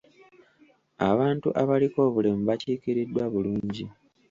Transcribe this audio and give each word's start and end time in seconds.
Abantu 1.09 1.47
abaliko 1.61 1.97
obulemu 2.07 2.41
bakiikiriddwa 2.49 3.23
bulungi. 3.33 3.85